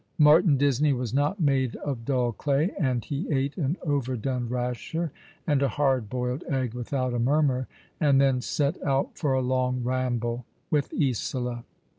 Martin 0.17 0.57
Disney 0.57 0.93
was 0.93 1.13
not 1.13 1.39
made 1.39 1.75
of 1.75 2.05
dull 2.05 2.31
clay, 2.31 2.71
and 2.79 3.05
he 3.05 3.29
ate 3.29 3.55
an 3.55 3.77
overdone 3.83 4.49
rasher 4.49 5.11
and 5.45 5.61
a 5.61 5.67
hard 5.69 6.09
boiled 6.09 6.43
egg 6.49 6.73
without 6.73 7.13
a 7.13 7.19
murmur, 7.19 7.67
and 7.99 8.19
then 8.19 8.41
set 8.41 8.81
out 8.83 9.15
for 9.15 9.33
a 9.33 9.41
long 9.43 9.83
ramble 9.83 10.43
with 10.71 10.91
Isola. 10.99 11.65